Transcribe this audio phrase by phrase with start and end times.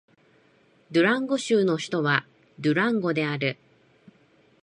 [0.91, 2.25] ドゥランゴ州の州都は
[2.59, 3.57] ドゥランゴである